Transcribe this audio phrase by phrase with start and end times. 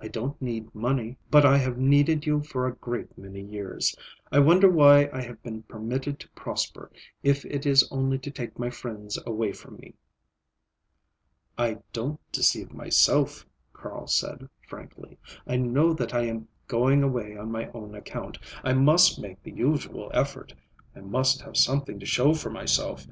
[0.00, 1.16] "I don't need money.
[1.28, 3.92] But I have needed you for a great many years.
[4.30, 6.92] I wonder why I have been permitted to prosper,
[7.24, 9.94] if it is only to take my friends away from me."
[11.58, 15.18] "I don't deceive myself," Carl said frankly.
[15.44, 18.38] "I know that I am going away on my own account.
[18.62, 20.54] I must make the usual effort.
[20.94, 23.08] I must have something to show for myself.